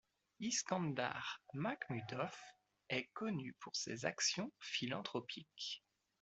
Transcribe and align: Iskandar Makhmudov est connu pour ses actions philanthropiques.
Iskandar 0.39 1.39
Makhmudov 1.53 2.35
est 2.89 3.09
connu 3.13 3.53
pour 3.59 3.75
ses 3.75 4.03
actions 4.05 4.51
philanthropiques. 4.59 5.83